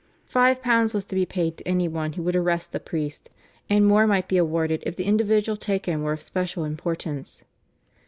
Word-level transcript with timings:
Five 0.25 0.63
pounds 0.63 0.95
was 0.95 1.05
to 1.05 1.15
be 1.15 1.27
paid 1.27 1.57
to 1.57 1.67
any 1.67 1.87
one 1.87 2.13
who 2.13 2.23
would 2.23 2.35
arrest 2.35 2.73
a 2.73 2.79
priest, 2.79 3.29
and 3.69 3.85
more 3.85 4.07
might 4.07 4.27
be 4.27 4.37
awarded 4.37 4.81
if 4.83 4.95
the 4.95 5.03
individual 5.03 5.55
taken 5.57 6.01
were 6.01 6.13
of 6.13 6.23
special 6.23 6.63
importance. 6.65 7.43